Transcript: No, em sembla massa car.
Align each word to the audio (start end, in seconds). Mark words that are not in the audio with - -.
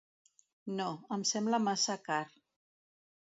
No, 0.79 0.87
em 1.17 1.25
sembla 1.33 1.59
massa 1.67 1.99
car. 2.09 2.21